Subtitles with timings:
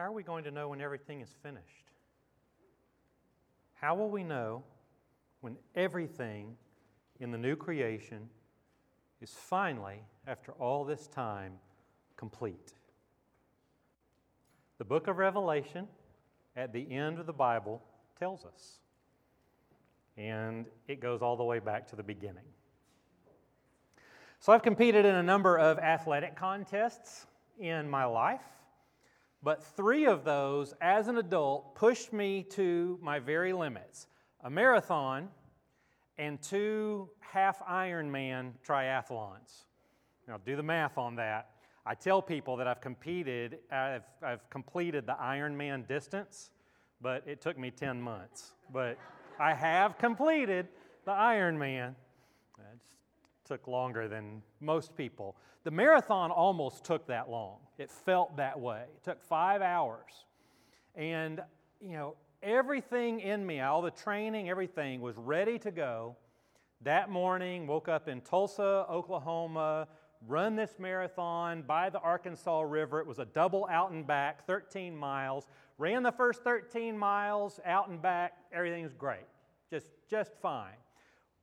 [0.00, 1.84] how are we going to know when everything is finished?
[3.74, 4.64] How will we know
[5.42, 6.56] when everything
[7.20, 8.30] in the new creation
[9.20, 11.52] is finally, after all this time,
[12.16, 12.72] complete?
[14.78, 15.86] The book of Revelation,
[16.56, 17.82] at the end of the Bible,
[18.18, 18.78] tells us.
[20.16, 22.46] And it goes all the way back to the beginning.
[24.38, 27.26] So I've competed in a number of athletic contests
[27.58, 28.40] in my life,
[29.42, 34.06] but three of those as an adult pushed me to my very limits
[34.42, 35.28] a marathon
[36.18, 39.64] and two half Ironman triathlons.
[40.28, 41.50] Now, do the math on that.
[41.86, 46.50] I tell people that I've competed, I've, I've completed the Ironman distance,
[47.00, 48.52] but it took me 10 months.
[48.72, 48.98] But
[49.38, 50.68] I have completed
[51.04, 51.94] the Ironman.
[53.50, 55.34] Took longer than most people.
[55.64, 57.56] The marathon almost took that long.
[57.78, 58.84] It felt that way.
[58.94, 60.24] It took five hours.
[60.94, 61.40] And,
[61.80, 66.14] you know, everything in me, all the training, everything was ready to go.
[66.82, 69.88] That morning, woke up in Tulsa, Oklahoma,
[70.28, 73.00] run this marathon by the Arkansas River.
[73.00, 75.48] It was a double out and back, 13 miles.
[75.76, 79.26] Ran the first 13 miles out and back, everything was great,
[79.70, 80.76] just, just fine.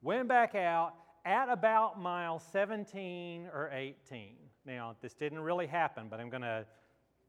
[0.00, 4.34] Went back out at about mile 17 or 18.
[4.64, 6.64] Now, this didn't really happen, but I'm going to,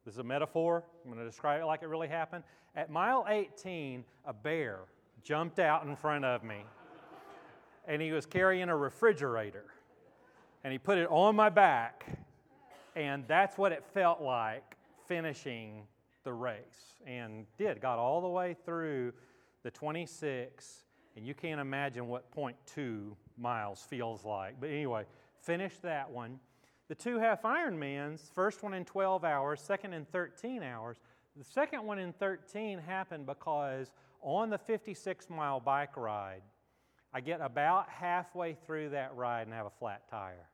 [0.06, 0.84] this is a metaphor.
[1.04, 2.44] I'm going to describe it like it really happened.
[2.76, 4.80] At mile 18, a bear
[5.23, 6.64] jumped out in front of me,
[7.88, 9.66] and he was carrying a refrigerator
[10.64, 12.06] and he put it on my back,
[12.96, 14.76] and that's what it felt like
[15.08, 15.84] finishing
[16.24, 16.98] the race.
[17.06, 19.14] And did, got all the way through
[19.64, 20.84] the 26,
[21.16, 24.56] and you can't imagine what 0.2 miles feels like.
[24.59, 25.06] But anyway,
[25.42, 26.40] finish that one.
[26.88, 30.97] The two half Ironmans, first one in 12 hours, second in 13 hours.
[31.38, 33.91] The second one in 13 happened because
[34.22, 36.41] on the 56 mile bike ride,
[37.13, 40.50] I get about halfway through that ride and have a flat tire.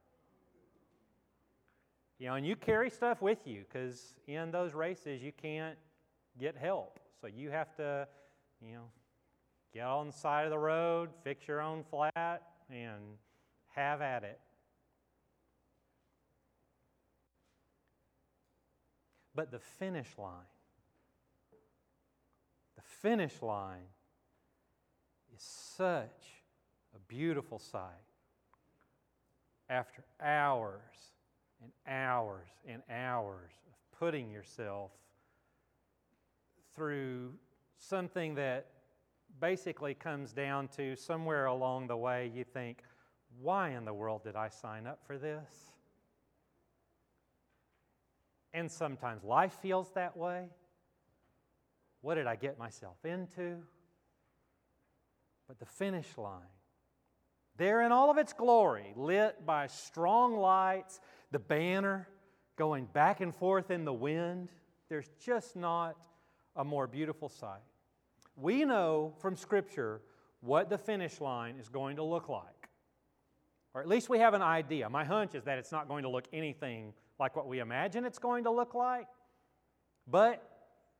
[2.19, 5.77] You know, and you carry stuff with you because in those races you can't
[6.39, 6.99] get help.
[7.19, 8.07] So you have to,
[8.61, 8.85] you know,
[9.73, 13.17] get on the side of the road, fix your own flat, and
[13.75, 14.39] have at it.
[19.33, 20.31] But the finish line,
[22.75, 23.87] the finish line
[25.35, 26.43] is such
[26.95, 27.81] a beautiful sight.
[29.69, 30.81] After hours
[31.61, 34.91] and hours and hours of putting yourself
[36.75, 37.33] through
[37.77, 38.67] something that
[39.39, 42.81] basically comes down to somewhere along the way you think,
[43.41, 45.71] why in the world did I sign up for this?
[48.53, 50.47] And sometimes life feels that way.
[52.01, 53.57] What did I get myself into?
[55.47, 56.41] But the finish line,
[57.57, 60.99] there in all of its glory, lit by strong lights,
[61.31, 62.07] the banner
[62.55, 64.51] going back and forth in the wind,
[64.89, 65.97] there's just not
[66.55, 67.61] a more beautiful sight.
[68.35, 70.01] We know from Scripture
[70.41, 72.69] what the finish line is going to look like.
[73.73, 74.89] Or at least we have an idea.
[74.89, 78.19] My hunch is that it's not going to look anything like what we imagine it's
[78.19, 79.07] going to look like.
[80.07, 80.41] But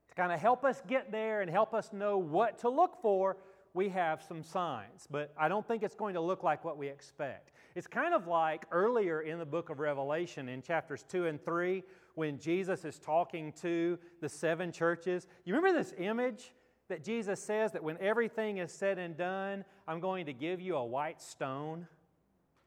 [0.10, 3.38] to kind of help us get there and help us know what to look for,
[3.74, 5.08] we have some signs.
[5.10, 7.52] But I don't think it's going to look like what we expect.
[7.76, 11.84] It's kind of like earlier in the book of Revelation in chapters 2 and 3
[12.16, 15.28] when Jesus is talking to the seven churches.
[15.44, 16.54] You remember this image
[16.88, 20.76] that Jesus says that when everything is said and done, I'm going to give you
[20.76, 21.88] a white stone?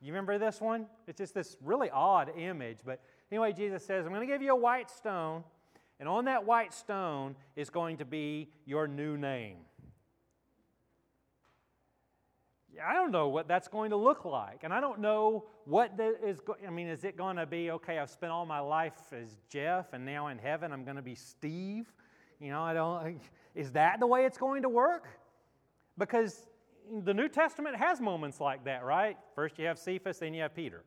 [0.01, 0.87] You remember this one?
[1.07, 2.79] It's just this really odd image.
[2.85, 5.45] But anyway, Jesus says, I'm going to give you a white stone,
[6.01, 9.59] and on that white stone is going to be your new name.
[12.87, 14.63] I don't know what that's going to look like.
[14.63, 17.99] And I don't know what what is, I mean, is it going to be, okay,
[17.99, 21.15] I've spent all my life as Jeff, and now in heaven I'm going to be
[21.15, 21.93] Steve?
[22.41, 23.21] You know, I don't,
[23.55, 25.09] is that the way it's going to work?
[25.97, 26.47] Because
[27.05, 29.17] the New Testament has moments like that, right?
[29.35, 30.85] First you have Cephas, then you have Peter.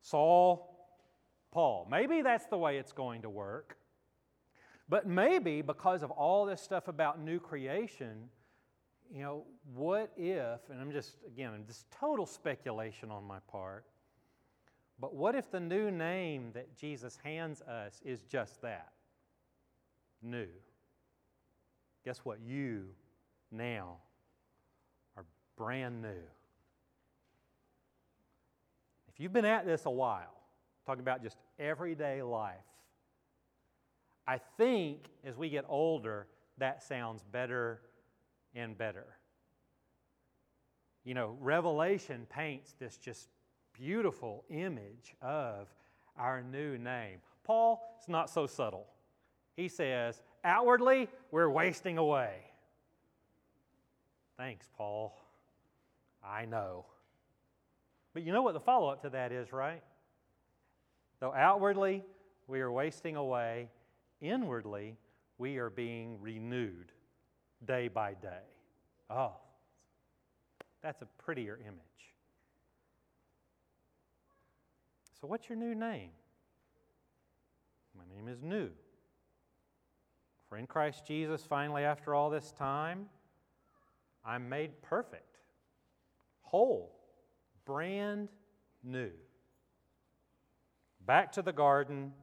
[0.00, 0.88] Saul,
[1.52, 1.86] Paul.
[1.90, 3.76] Maybe that's the way it's going to work.
[4.88, 8.28] But maybe because of all this stuff about new creation,
[9.12, 9.44] you know,
[9.74, 13.84] what if, and I'm just, again, I'm just total speculation on my part,
[14.98, 18.92] but what if the new name that Jesus hands us is just that?
[20.22, 20.46] New.
[22.06, 22.38] Guess what?
[22.40, 22.84] You
[23.50, 23.96] now
[25.16, 25.24] are
[25.58, 26.22] brand new.
[29.08, 30.40] If you've been at this a while,
[30.86, 32.54] talking about just everyday life,
[34.24, 37.80] I think as we get older, that sounds better
[38.54, 39.06] and better.
[41.04, 43.30] You know, Revelation paints this just
[43.72, 45.74] beautiful image of
[46.16, 47.18] our new name.
[47.42, 48.86] Paul is not so subtle.
[49.56, 52.32] He says, outwardly, we're wasting away.
[54.36, 55.18] Thanks, Paul.
[56.24, 56.86] I know.
[58.14, 59.82] But you know what the follow up to that is, right?
[61.20, 62.04] Though outwardly
[62.46, 63.68] we are wasting away,
[64.20, 64.96] inwardly
[65.38, 66.92] we are being renewed
[67.66, 68.44] day by day.
[69.10, 69.32] Oh,
[70.82, 71.80] that's a prettier image.
[75.20, 76.10] So, what's your new name?
[77.96, 78.70] My name is New.
[80.56, 83.10] For in Christ Jesus, finally, after all this time,
[84.24, 85.36] I'm made perfect,
[86.40, 86.96] whole,
[87.66, 88.30] brand
[88.82, 89.10] new.
[91.04, 92.14] Back to the garden,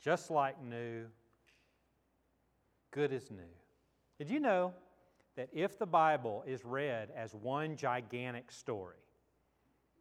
[0.00, 1.06] just like new,
[2.92, 3.42] good as new.
[4.16, 4.74] Did you know
[5.34, 9.02] that if the Bible is read as one gigantic story,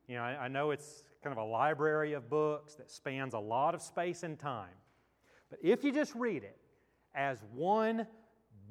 [0.07, 3.39] you know, I, I, know it's kind of a library of books that spans a
[3.39, 4.69] lot of space and time,
[5.53, 6.57] but if you just read it
[7.13, 8.07] as one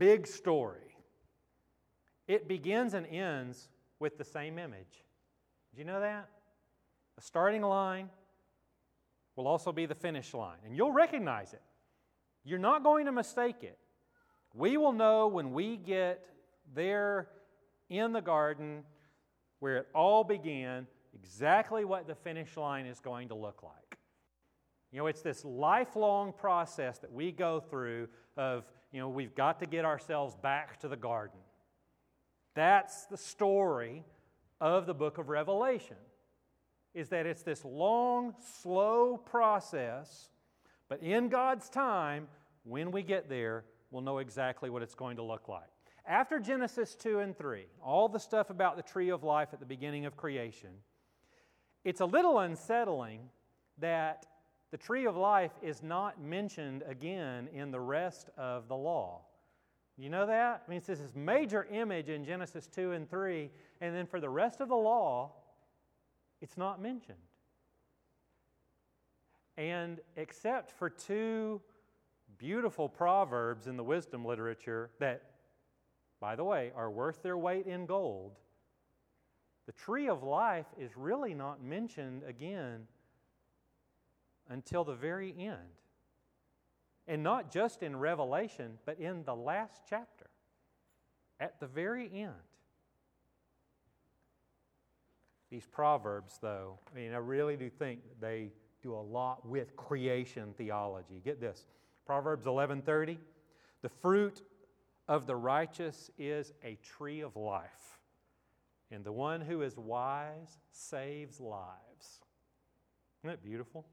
[0.00, 0.96] big story,
[2.26, 3.68] it begins and ends
[4.00, 5.04] with the same image.
[5.70, 6.28] Did you know that?
[7.14, 8.10] The starting line
[9.36, 11.62] will also be the finish line, and you'll recognize it.
[12.42, 13.78] You're not going to mistake it.
[14.52, 16.26] We will know when we get
[16.74, 17.28] there
[17.90, 18.82] in the garden
[19.60, 23.81] where it all began exactly what the finish line is going to look like.
[24.92, 29.58] You know, it's this lifelong process that we go through of, you know, we've got
[29.60, 31.40] to get ourselves back to the garden.
[32.54, 34.04] That's the story
[34.60, 35.96] of the book of Revelation.
[36.92, 40.28] Is that it's this long, slow process,
[40.90, 42.28] but in God's time,
[42.64, 45.62] when we get there, we'll know exactly what it's going to look like.
[46.06, 49.64] After Genesis 2 and 3, all the stuff about the tree of life at the
[49.64, 50.68] beginning of creation,
[51.82, 53.20] it's a little unsettling
[53.78, 54.26] that
[54.72, 59.20] the tree of life is not mentioned again in the rest of the law.
[59.98, 60.62] You know that?
[60.66, 63.50] I mean, it's this major image in Genesis 2 and 3,
[63.82, 65.32] and then for the rest of the law,
[66.40, 67.18] it's not mentioned.
[69.58, 71.60] And except for two
[72.38, 75.22] beautiful proverbs in the wisdom literature that,
[76.18, 78.38] by the way, are worth their weight in gold,
[79.66, 82.86] the tree of life is really not mentioned again
[84.52, 85.56] until the very end.
[87.08, 90.26] And not just in Revelation, but in the last chapter,
[91.40, 92.34] at the very end.
[95.50, 98.52] These proverbs, though, I mean, I really do think they
[98.82, 101.20] do a lot with creation theology.
[101.24, 101.66] Get this.
[102.04, 103.18] Proverbs 11:30,
[103.80, 104.42] "The fruit
[105.08, 108.00] of the righteous is a tree of life,
[108.90, 112.22] and the one who is wise saves lives."
[113.18, 113.86] Isn't that beautiful?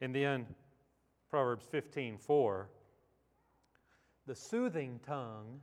[0.00, 0.54] And end,
[1.28, 2.68] Proverbs 15:4,
[4.26, 5.62] "The soothing tongue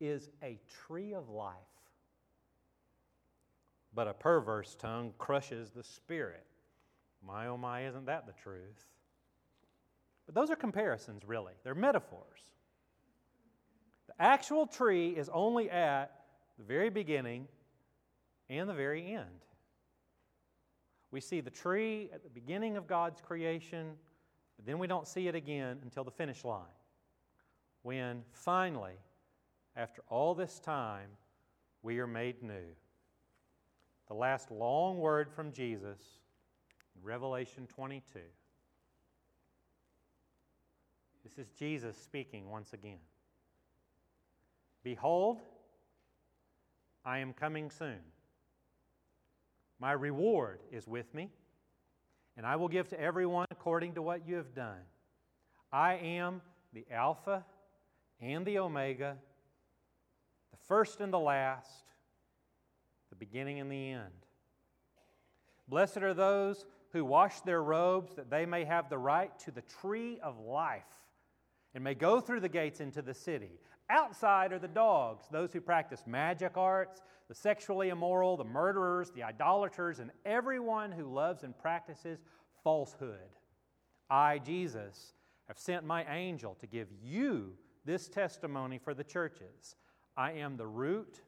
[0.00, 1.56] is a tree of life,
[3.92, 6.46] but a perverse tongue crushes the spirit."
[7.22, 8.86] My oh my, isn't that the truth?
[10.26, 11.54] But those are comparisons, really.
[11.62, 12.52] They're metaphors.
[14.06, 16.24] The actual tree is only at
[16.58, 17.48] the very beginning
[18.48, 19.44] and the very end.
[21.14, 23.92] We see the tree at the beginning of God's creation,
[24.56, 26.64] but then we don't see it again until the finish line.
[27.82, 28.96] When finally,
[29.76, 31.10] after all this time,
[31.84, 32.66] we are made new.
[34.08, 36.00] The last long word from Jesus,
[36.96, 38.18] in Revelation 22.
[41.22, 42.98] This is Jesus speaking once again.
[44.82, 45.42] Behold,
[47.04, 48.00] I am coming soon.
[49.78, 51.30] My reward is with me,
[52.36, 54.80] and I will give to everyone according to what you have done.
[55.72, 56.40] I am
[56.72, 57.44] the Alpha
[58.20, 59.16] and the Omega,
[60.50, 61.84] the first and the last,
[63.10, 64.12] the beginning and the end.
[65.68, 69.62] Blessed are those who wash their robes that they may have the right to the
[69.62, 70.82] tree of life
[71.74, 73.58] and may go through the gates into the city.
[73.90, 79.22] Outside are the dogs, those who practice magic arts, the sexually immoral, the murderers, the
[79.22, 82.20] idolaters, and everyone who loves and practices
[82.62, 83.18] falsehood.
[84.08, 85.12] I, Jesus,
[85.48, 87.52] have sent my angel to give you
[87.84, 89.76] this testimony for the churches.
[90.16, 91.20] I am the root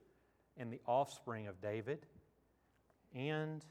[0.57, 2.07] and the offspring of David
[3.15, 3.65] and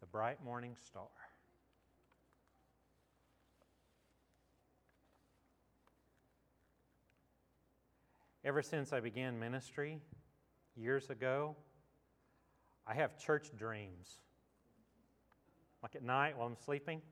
[0.00, 1.08] the bright morning star.
[8.46, 9.98] Ever since I began ministry
[10.76, 11.56] years ago,
[12.86, 14.20] I have church dreams.
[15.82, 17.02] Like at night while I'm sleeping,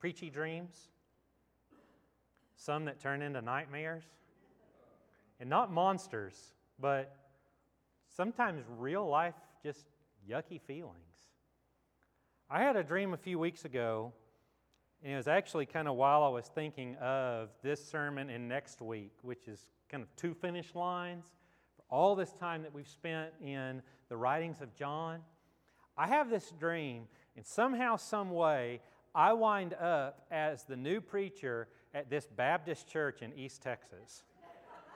[0.00, 0.88] preachy dreams,
[2.56, 4.02] some that turn into nightmares.
[5.38, 7.14] And not monsters, but
[8.16, 9.84] sometimes real life, just
[10.28, 10.96] yucky feelings.
[12.50, 14.12] I had a dream a few weeks ago,
[15.04, 18.80] and it was actually kind of while I was thinking of this sermon and next
[18.80, 21.24] week, which is kind of two finish lines
[21.76, 25.20] for all this time that we've spent in the writings of John.
[25.96, 27.04] I have this dream,
[27.36, 28.80] and somehow, some way,
[29.14, 34.24] I wind up as the new preacher at this Baptist church in East Texas.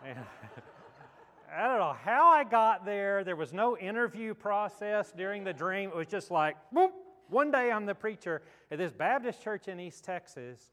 [0.05, 0.19] And
[1.57, 3.25] I don't know how I got there.
[3.25, 5.91] There was no interview process during the dream.
[5.91, 6.91] It was just like, boop,
[7.29, 10.71] one day I'm the preacher at this Baptist church in East Texas.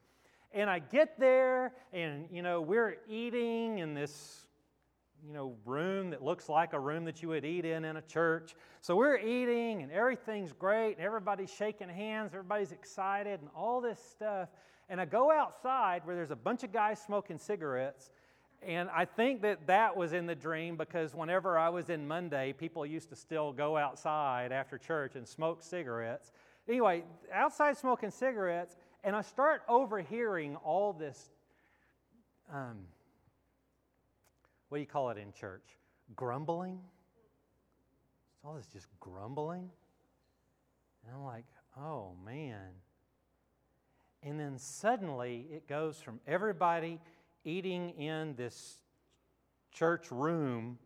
[0.53, 4.47] And I get there, and, you know, we're eating in this,
[5.25, 8.01] you know, room that looks like a room that you would eat in in a
[8.01, 8.55] church.
[8.81, 13.99] So we're eating, and everything's great, and everybody's shaking hands, everybody's excited, and all this
[13.99, 14.49] stuff.
[14.89, 18.09] And I go outside where there's a bunch of guys smoking cigarettes,
[18.63, 22.53] and I think that that was in the dream because whenever I was in Munday,
[22.53, 26.31] people used to still go outside after church and smoke cigarettes.
[26.67, 31.29] Anyway, outside smoking cigarettes, and I start overhearing all this,
[32.53, 32.77] um,
[34.69, 35.63] what do you call it in church?
[36.15, 36.79] Grumbling?
[38.35, 39.69] It's all this just grumbling.
[41.05, 41.45] And I'm like,
[41.77, 42.69] oh man.
[44.23, 46.99] And then suddenly it goes from everybody
[47.45, 48.79] eating in this
[49.71, 50.77] church room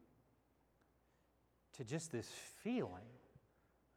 [1.77, 2.30] to just this
[2.63, 2.91] feeling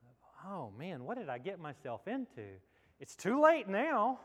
[0.08, 2.42] of, oh man, what did I get myself into?
[3.00, 4.20] It's too late now.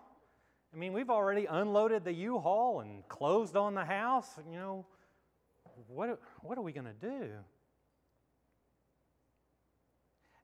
[0.74, 4.30] I mean, we've already unloaded the U Haul and closed on the house.
[4.50, 4.86] You know,
[5.88, 7.30] what, what are we going to do?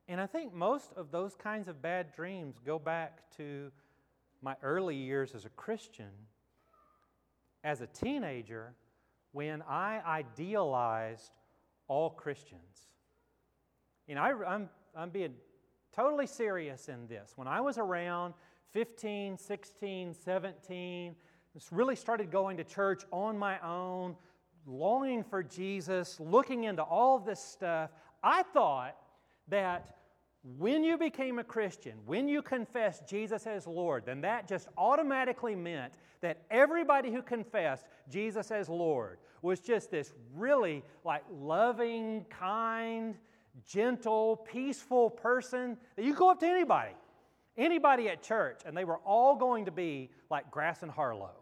[0.07, 3.71] And I think most of those kinds of bad dreams go back to
[4.41, 6.11] my early years as a Christian
[7.65, 8.73] as a teenager
[9.31, 11.31] when I idealized
[11.87, 12.87] all Christians.
[14.07, 15.33] You know, I, I'm, I'm being
[15.95, 17.33] totally serious in this.
[17.35, 18.33] When I was around
[18.73, 21.15] 15, 16, 17,
[21.71, 24.15] really started going to church on my own,
[24.65, 28.97] longing for Jesus, looking into all this stuff, I thought
[29.47, 29.95] that
[30.57, 35.55] when you became a Christian, when you confessed Jesus as Lord, then that just automatically
[35.55, 43.15] meant that everybody who confessed Jesus as Lord was just this really like loving, kind,
[43.67, 46.91] gentle, peaceful person that you go up to anybody,
[47.57, 51.35] anybody at church, and they were all going to be like Grass and Harlow,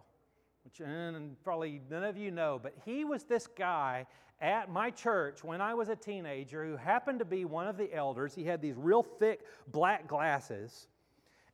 [0.63, 4.05] which mm, and probably none of you know, but he was this guy
[4.41, 7.93] at my church when I was a teenager who happened to be one of the
[7.93, 8.36] elders.
[8.36, 9.41] He had these real thick
[9.72, 10.88] black glasses,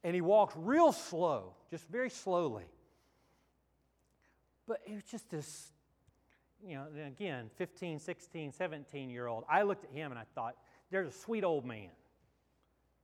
[0.03, 2.65] and he walked real slow, just very slowly.
[4.67, 5.71] But it was just this,
[6.65, 9.43] you know, again, 15, 16, 17 year old.
[9.49, 10.55] I looked at him and I thought,
[10.91, 11.89] there's a sweet old man.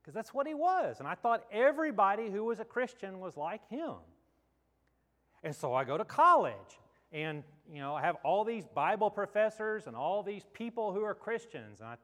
[0.00, 0.96] Because that's what he was.
[1.00, 3.94] And I thought everybody who was a Christian was like him.
[5.42, 6.54] And so I go to college
[7.12, 11.14] and you know, I have all these Bible professors and all these people who are
[11.14, 11.80] Christians.
[11.80, 11.96] And I,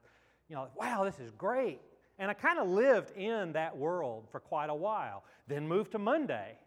[0.49, 1.81] you know, wow, this is great.
[2.19, 5.25] And I kind of lived in that world for quite a while.
[5.49, 6.59] Then moved to Munday.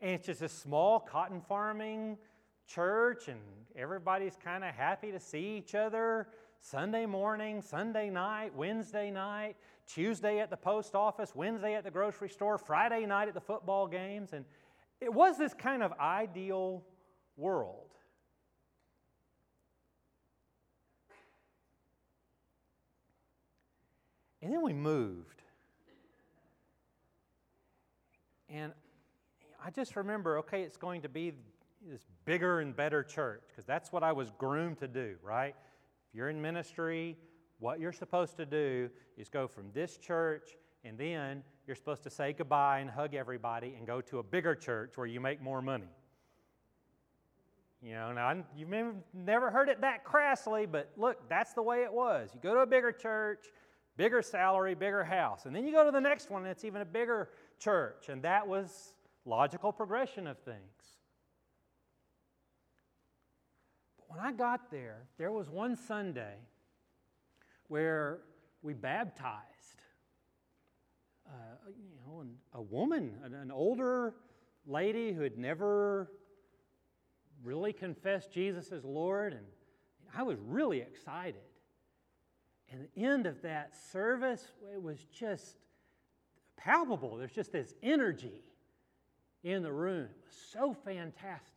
[0.00, 2.18] And it's just a small cotton farming
[2.66, 3.40] church, and
[3.74, 6.28] everybody's kind of happy to see each other
[6.60, 9.56] Sunday morning, Sunday night, Wednesday night,
[9.86, 13.86] Tuesday at the post office, Wednesday at the grocery store, Friday night at the football
[13.86, 14.32] games.
[14.32, 14.44] And
[15.00, 16.82] it was this kind of ideal
[17.36, 17.82] world.
[24.42, 25.42] And then we moved.
[28.48, 28.72] And
[29.64, 31.32] I just remember okay, it's going to be
[31.90, 35.54] this bigger and better church because that's what I was groomed to do, right?
[36.08, 37.16] If you're in ministry,
[37.58, 42.10] what you're supposed to do is go from this church and then you're supposed to
[42.10, 45.62] say goodbye and hug everybody and go to a bigger church where you make more
[45.62, 45.88] money.
[47.82, 51.62] You know, now you may have never heard it that crassly, but look, that's the
[51.62, 52.30] way it was.
[52.34, 53.46] You go to a bigger church,
[53.96, 56.80] bigger salary, bigger house, and then you go to the next one, and it's even
[56.80, 60.56] a bigger church, and that was logical progression of things.
[63.95, 66.34] But when I got there, there was one Sunday
[67.68, 68.20] where
[68.62, 69.56] we baptized
[71.28, 71.30] uh,
[71.68, 74.14] you know, a woman, an older
[74.66, 76.10] lady who had never
[77.42, 79.32] really confessed Jesus as Lord.
[79.32, 79.46] And
[80.16, 81.40] I was really excited.
[82.70, 85.56] And the end of that service, it was just
[86.56, 87.16] palpable.
[87.16, 88.42] There's just this energy
[89.44, 90.04] in the room.
[90.04, 91.55] It was so fantastic.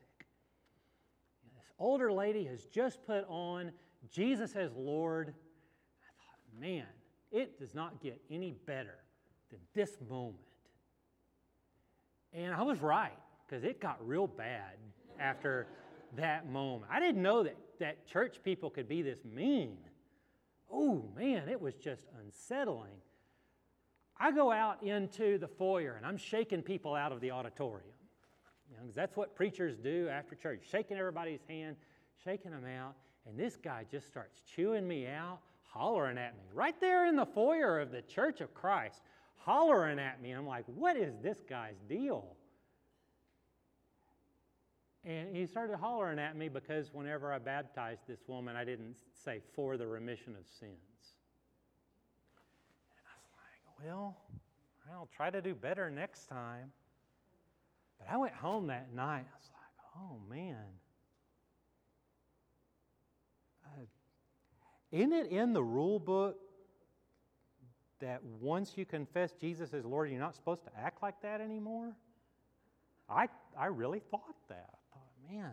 [1.80, 3.72] Older lady has just put on
[4.12, 5.30] Jesus as Lord.
[5.30, 6.86] I thought, man,
[7.32, 8.98] it does not get any better
[9.50, 10.38] than this moment.
[12.34, 13.18] And I was right,
[13.48, 14.74] because it got real bad
[15.20, 15.68] after
[16.16, 16.92] that moment.
[16.92, 19.78] I didn't know that, that church people could be this mean.
[20.72, 23.02] Oh, man, it was just unsettling.
[24.18, 27.94] I go out into the foyer and I'm shaking people out of the auditorium.
[28.96, 31.76] That's what preachers do after church, shaking everybody's hand,
[32.24, 32.96] shaking them out.
[33.28, 37.26] And this guy just starts chewing me out, hollering at me, right there in the
[37.26, 39.02] foyer of the Church of Christ,
[39.36, 40.32] hollering at me.
[40.32, 42.36] I'm like, what is this guy's deal?
[45.06, 49.42] And he started hollering at me because whenever I baptized this woman, I didn't say
[49.54, 50.74] for the remission of sins.
[52.92, 54.18] And I was like, well,
[54.92, 56.72] I'll try to do better next time.
[58.00, 59.26] But I went home that night.
[59.26, 60.66] I was like, oh man.
[63.66, 63.82] Uh,
[64.92, 66.38] isn't it in the rule book
[68.00, 71.94] that once you confess Jesus as Lord, you're not supposed to act like that anymore?
[73.10, 73.28] I,
[73.58, 75.52] I really thought that I thought, man.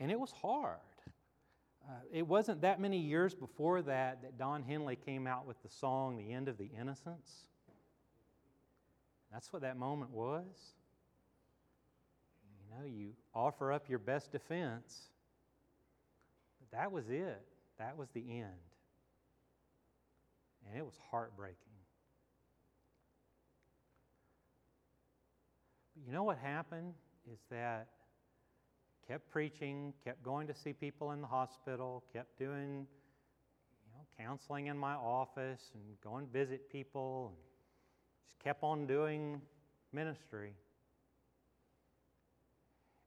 [0.00, 0.78] And it was hard.
[1.88, 5.68] Uh, it wasn't that many years before that that Don Henley came out with the
[5.68, 7.44] song, The End of the Innocence.
[9.32, 10.44] That's what that moment was.
[12.50, 15.10] You know, you offer up your best defense,
[16.60, 17.42] but that was it.
[17.78, 18.46] That was the end.
[20.66, 21.56] And it was heartbreaking.
[25.94, 26.94] But you know what happened
[27.32, 27.88] is that
[29.06, 34.66] kept preaching, kept going to see people in the hospital, kept doing you know, counseling
[34.66, 37.47] in my office and going to visit people, and
[38.28, 39.40] just kept on doing
[39.92, 40.52] ministry.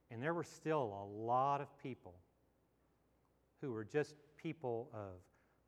[0.10, 2.16] And there were still a lot of people
[3.62, 5.22] who were just people of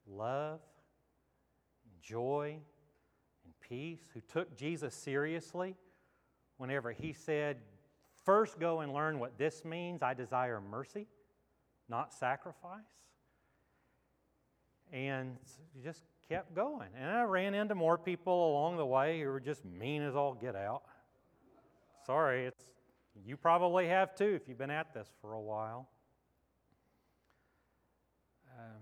[0.08, 0.60] love,
[2.02, 2.58] joy,
[3.46, 5.76] and peace, who took Jesus seriously
[6.58, 7.58] whenever he said,
[8.26, 10.02] First, go and learn what this means.
[10.02, 11.08] I desire mercy,
[11.90, 12.80] not sacrifice.
[14.94, 15.38] And
[15.84, 16.90] just kept going.
[17.00, 20.34] And I ran into more people along the way who were just mean as all
[20.34, 20.84] get out.
[22.06, 22.64] Sorry, it's
[23.26, 25.88] you probably have too if you've been at this for a while.
[28.58, 28.82] Um,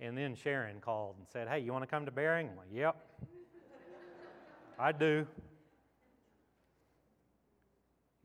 [0.00, 2.48] and then Sharon called and said, Hey, you want to come to Bering?
[2.50, 2.96] I'm like, Yep.
[4.78, 5.26] I do.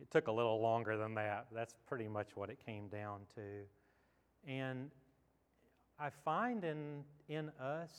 [0.01, 1.47] It took a little longer than that.
[1.53, 4.51] That's pretty much what it came down to.
[4.51, 4.91] And
[5.99, 7.91] I find in, in us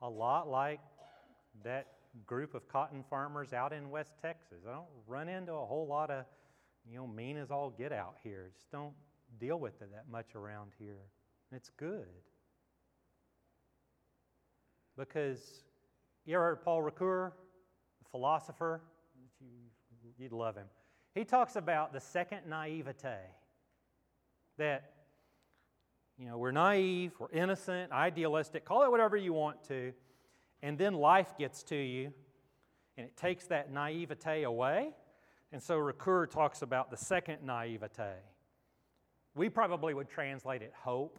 [0.00, 0.80] a lot like
[1.62, 1.88] that
[2.26, 4.58] group of cotton farmers out in West Texas.
[4.68, 6.24] I don't run into a whole lot of,
[6.88, 8.50] you know, mean as all get out here.
[8.54, 8.94] Just don't
[9.38, 11.10] deal with it that much around here.
[11.50, 12.06] And it's good.
[14.96, 15.64] Because
[16.24, 17.32] you ever heard Paul Ricoeur,
[18.02, 18.80] the philosopher?
[20.18, 20.66] You'd love him.
[21.14, 23.16] He talks about the second naivete
[24.58, 24.93] that,
[26.18, 29.92] you know, we're naive, we're innocent, idealistic, call it whatever you want to,
[30.62, 32.12] and then life gets to you
[32.96, 34.90] and it takes that naivete away.
[35.52, 38.14] And so Ricoeur talks about the second naivete.
[39.34, 41.18] We probably would translate it hope.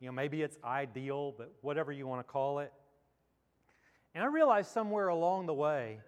[0.00, 2.72] You know, maybe it's ideal, but whatever you want to call it.
[4.14, 6.00] And I realized somewhere along the way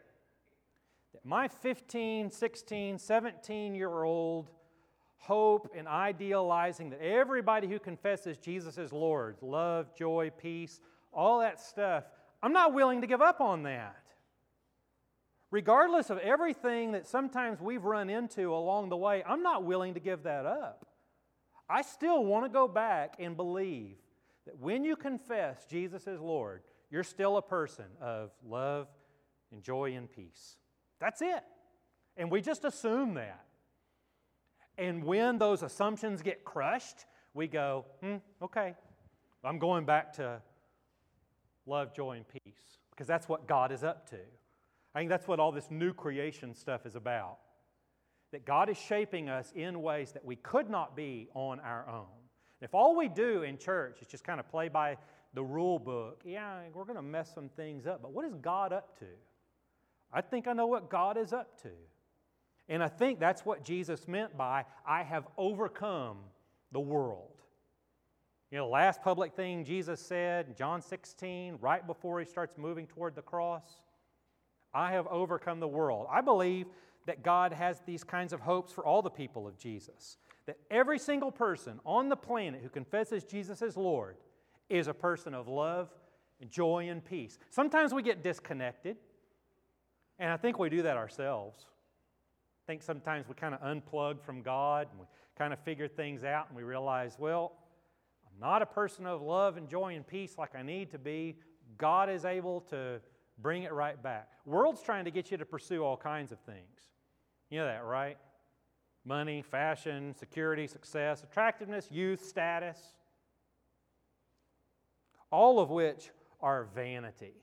[1.13, 4.51] that my 15, 16, 17 year old
[5.23, 10.81] hope and idealizing that everybody who confesses Jesus as Lord, love, joy, peace,
[11.13, 12.05] all that stuff,
[12.43, 14.03] I'm not willing to give up on that.
[15.53, 20.01] Regardless of everything that sometimes we've run into along the way, I'm not willing to
[20.01, 20.87] give that up.
[21.69, 23.97] I still want to go back and believe
[24.47, 28.89] that when you confess Jesus as Lord, you're still a person of love
[29.53, 30.57] and joy and peace.
[31.01, 31.45] That's it.
[32.17, 33.45] And we just assume that.
[34.79, 38.75] And when those assumptions get crushed, we go, hmm, okay,
[39.45, 40.41] I'm going back to
[41.67, 44.19] love, joy, and peace because that's what God is up to.
[44.95, 47.39] I think that's what all this new creation stuff is about.
[48.33, 52.07] That God is shaping us in ways that we could not be on our own.
[52.61, 54.97] If all we do in church is just kind of play by
[55.35, 58.01] the rule book, yeah, we're going to mess some things up.
[58.01, 59.07] But what is God up to?
[60.13, 61.71] I think I know what God is up to.
[62.69, 66.19] And I think that's what Jesus meant by, I have overcome
[66.71, 67.29] the world.
[68.51, 72.87] You know, the last public thing Jesus said, John 16, right before he starts moving
[72.87, 73.65] toward the cross,
[74.75, 76.07] I have overcome the world.
[76.11, 76.67] I believe
[77.07, 80.19] that God has these kinds of hopes for all the people of Jesus.
[80.47, 84.17] That every single person on the planet who confesses Jesus as Lord
[84.69, 85.89] is a person of love,
[86.41, 87.39] and joy, and peace.
[87.51, 88.97] Sometimes we get disconnected,
[90.19, 91.67] and I think we do that ourselves.
[92.63, 96.23] I think sometimes we kind of unplug from God and we kind of figure things
[96.23, 97.53] out and we realize, well,
[98.25, 101.37] I'm not a person of love and joy and peace like I need to be.
[101.77, 103.01] God is able to
[103.39, 104.29] bring it right back.
[104.47, 106.91] World's trying to get you to pursue all kinds of things.
[107.51, 108.17] You know that, right?
[109.05, 112.79] Money, fashion, security, success, attractiveness, youth, status.
[115.33, 117.35] All of which are vanity.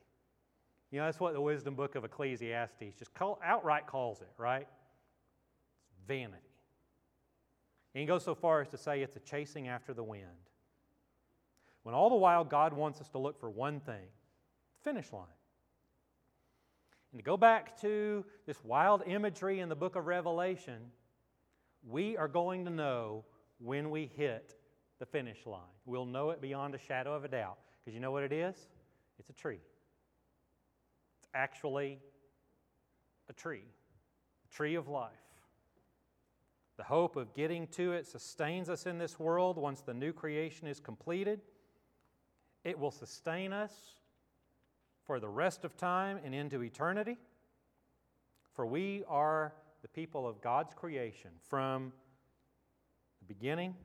[0.91, 4.67] You know, that's what the wisdom book of Ecclesiastes just call, outright calls it, right?
[6.09, 6.49] Vanity.
[7.93, 10.25] And he goes so far as to say it's a chasing after the wind.
[11.83, 14.07] When all the while God wants us to look for one thing
[14.73, 15.23] the finish line.
[17.11, 20.91] And to go back to this wild imagery in the book of Revelation,
[21.87, 23.23] we are going to know
[23.59, 24.55] when we hit
[24.99, 25.61] the finish line.
[25.85, 27.57] We'll know it beyond a shadow of a doubt.
[27.83, 28.55] Because you know what it is?
[29.19, 29.59] It's a tree.
[31.19, 31.99] It's actually
[33.29, 33.63] a tree,
[34.49, 35.11] a tree of life.
[36.79, 40.65] The hope of getting to it sustains us in this world once the new creation
[40.65, 41.41] is completed.
[42.63, 43.73] It will sustain us
[45.03, 47.17] for the rest of time and into eternity.
[48.53, 51.91] For we are the people of God's creation from
[53.19, 53.75] the beginning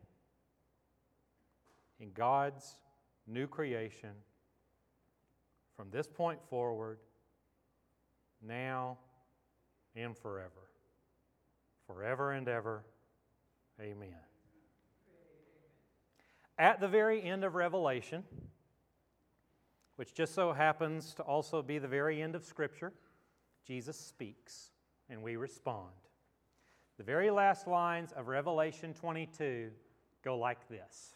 [1.99, 2.79] in God's
[3.27, 4.11] new creation
[5.77, 7.01] from this point forward,
[8.41, 8.99] now
[9.97, 10.69] and forever.
[11.87, 12.85] Forever and ever.
[13.81, 14.15] Amen.
[16.59, 18.25] At the very end of Revelation,
[19.97, 22.93] which just so happens to also be the very end of Scripture,
[23.67, 24.71] Jesus speaks
[25.09, 25.91] and we respond.
[26.97, 29.71] The very last lines of Revelation 22
[30.23, 31.15] go like this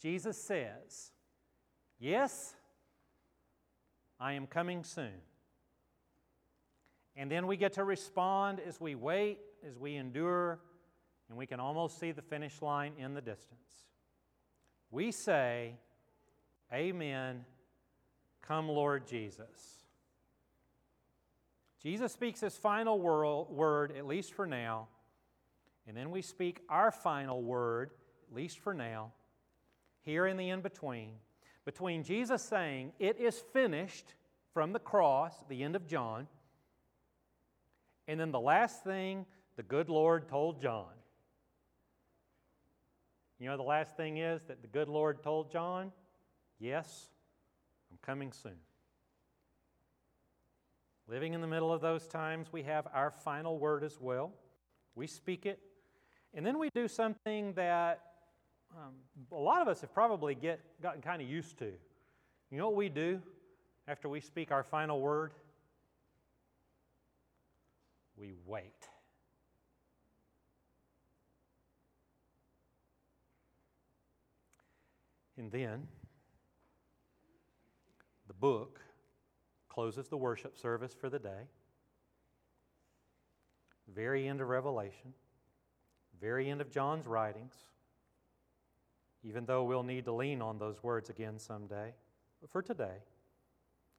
[0.00, 1.10] Jesus says,
[1.98, 2.54] Yes,
[4.20, 5.20] I am coming soon.
[7.18, 10.60] And then we get to respond as we wait, as we endure,
[11.28, 13.86] and we can almost see the finish line in the distance.
[14.90, 15.74] We say,
[16.72, 17.44] Amen.
[18.40, 19.84] Come, Lord Jesus.
[21.82, 24.88] Jesus speaks his final word, at least for now,
[25.86, 27.90] and then we speak our final word,
[28.30, 29.12] at least for now,
[30.00, 31.14] here in the in between
[31.68, 34.14] between Jesus saying, It is finished
[34.54, 36.26] from the cross, the end of John,
[38.08, 40.86] and then the last thing the good Lord told John.
[43.38, 45.92] You know the last thing is that the good Lord told John?
[46.58, 47.08] Yes,
[47.92, 48.56] I'm coming soon.
[51.06, 54.32] Living in the middle of those times, we have our final word as well.
[54.94, 55.60] We speak it,
[56.34, 58.00] and then we do something that
[58.76, 58.94] um,
[59.32, 61.72] a lot of us have probably get, gotten kind of used to.
[62.50, 63.22] You know what we do
[63.86, 65.32] after we speak our final word?
[68.18, 68.88] We wait.
[75.36, 75.86] And then
[78.26, 78.80] the book
[79.68, 81.46] closes the worship service for the day.
[83.94, 85.14] Very end of Revelation,
[86.20, 87.54] very end of John's writings
[89.24, 91.92] even though we'll need to lean on those words again someday.
[92.40, 93.02] But for today,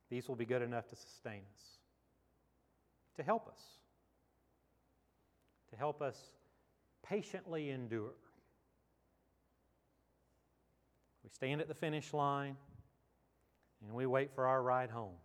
[0.09, 1.63] these will be good enough to sustain us,
[3.17, 3.61] to help us,
[5.71, 6.17] to help us
[7.07, 8.13] patiently endure.
[11.23, 12.55] We stand at the finish line
[13.81, 15.15] and we wait for our ride home,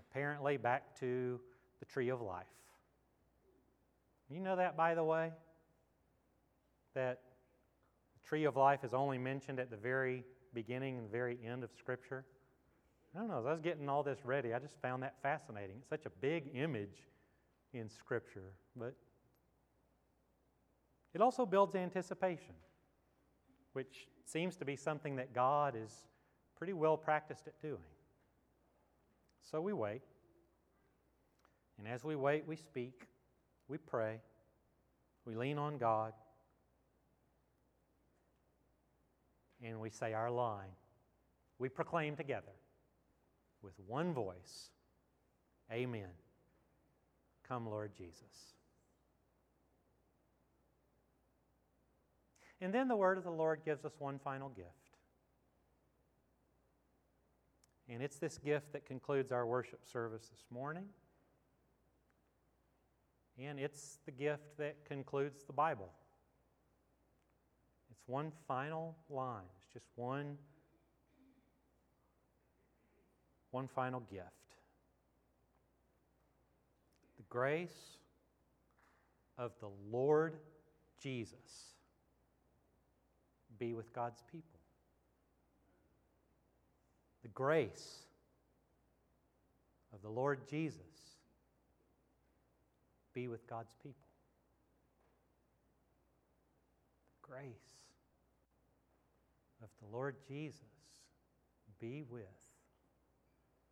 [0.00, 1.40] apparently back to
[1.80, 2.46] the tree of life.
[4.30, 5.30] You know that, by the way?
[6.94, 7.20] That
[8.14, 11.70] the tree of life is only mentioned at the very beginning and very end of
[11.78, 12.24] Scripture.
[13.14, 15.76] I don't know, as I was getting all this ready, I just found that fascinating.
[15.80, 16.98] It's such a big image
[17.72, 18.94] in Scripture, but
[21.14, 22.54] it also builds anticipation,
[23.72, 25.92] which seems to be something that God is
[26.56, 27.78] pretty well practiced at doing.
[29.40, 30.02] So we wait.
[31.78, 33.08] And as we wait, we speak,
[33.68, 34.20] we pray,
[35.24, 36.12] we lean on God.
[39.62, 40.74] and we say our line.
[41.58, 42.52] We proclaim together
[43.62, 44.70] with one voice
[45.70, 46.08] Amen.
[47.52, 48.54] Come, Lord Jesus.
[52.62, 54.68] And then the word of the Lord gives us one final gift.
[57.90, 60.86] And it's this gift that concludes our worship service this morning.
[63.38, 65.90] And it's the gift that concludes the Bible.
[67.90, 70.38] It's one final line, it's just one,
[73.50, 74.41] one final gift.
[77.32, 77.96] Grace
[79.38, 80.36] of the Lord
[81.02, 81.72] Jesus
[83.58, 84.60] be with God's people.
[87.22, 88.02] The grace
[89.94, 90.76] of the Lord Jesus
[93.14, 94.10] be with God's people.
[97.22, 97.70] The grace
[99.62, 100.58] of the Lord Jesus
[101.80, 102.26] be with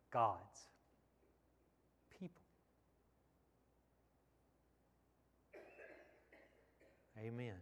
[0.09, 0.39] God's
[2.19, 2.41] people.
[7.23, 7.53] Amen.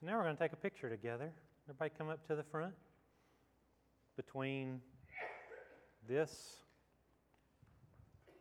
[0.00, 1.30] So now we're going to take a picture together.
[1.68, 2.72] Everybody come up to the front.
[4.16, 4.80] Between
[6.08, 6.60] this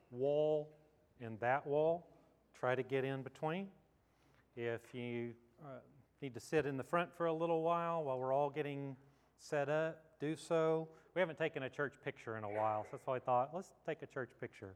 [0.09, 0.69] wall
[1.19, 2.07] and that wall,
[2.57, 3.67] try to get in between.
[4.55, 5.79] If you uh,
[6.21, 8.95] need to sit in the front for a little while while we're all getting
[9.37, 10.87] set up, do so.
[11.13, 13.73] We haven't taken a church picture in a while, so that's why I thought let's
[13.85, 14.75] take a church picture.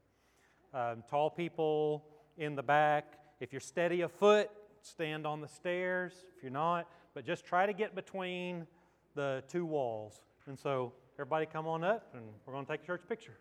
[0.72, 2.04] Um, tall people
[2.38, 3.14] in the back.
[3.40, 4.50] If you're steady of foot,
[4.82, 8.66] stand on the stairs if you're not, but just try to get between
[9.14, 10.22] the two walls.
[10.46, 13.36] And so, everybody come on up and we're going to take a church picture.